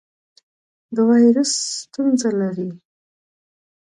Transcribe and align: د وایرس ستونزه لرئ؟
د 0.95 0.97
وایرس 1.09 1.53
ستونزه 1.81 2.29
لرئ؟ 2.39 2.69